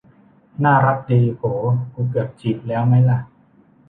[0.63, 1.43] น่ารักดี โห
[1.93, 3.19] กูเกือบจีบแล้วมั๊ยล่ะ